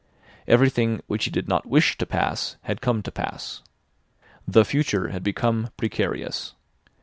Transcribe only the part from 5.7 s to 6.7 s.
precarious.